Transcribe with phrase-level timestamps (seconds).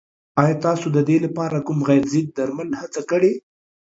[0.41, 3.31] ایا تاسو د دې لپاره کوم غیر ضد درمل هڅه کړې؟